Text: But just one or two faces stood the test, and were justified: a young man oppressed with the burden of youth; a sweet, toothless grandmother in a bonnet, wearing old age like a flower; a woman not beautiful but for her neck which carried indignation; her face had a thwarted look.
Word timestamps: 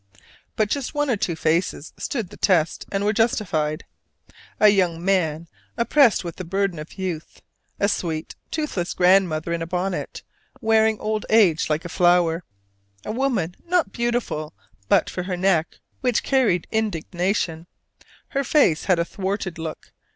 But 0.55 0.67
just 0.67 0.95
one 0.95 1.11
or 1.11 1.15
two 1.15 1.35
faces 1.35 1.93
stood 1.95 2.29
the 2.31 2.35
test, 2.37 2.87
and 2.91 3.03
were 3.05 3.13
justified: 3.13 3.85
a 4.59 4.69
young 4.69 5.05
man 5.05 5.47
oppressed 5.77 6.23
with 6.23 6.37
the 6.37 6.43
burden 6.43 6.79
of 6.79 6.93
youth; 6.97 7.43
a 7.79 7.87
sweet, 7.87 8.33
toothless 8.49 8.95
grandmother 8.95 9.53
in 9.53 9.61
a 9.61 9.67
bonnet, 9.67 10.23
wearing 10.59 10.99
old 10.99 11.27
age 11.29 11.69
like 11.69 11.85
a 11.85 11.87
flower; 11.87 12.43
a 13.05 13.11
woman 13.11 13.55
not 13.67 13.91
beautiful 13.91 14.53
but 14.89 15.07
for 15.07 15.21
her 15.21 15.37
neck 15.37 15.75
which 15.99 16.23
carried 16.23 16.65
indignation; 16.71 17.67
her 18.29 18.43
face 18.43 18.85
had 18.85 18.97
a 18.97 19.05
thwarted 19.05 19.59
look. 19.59 19.91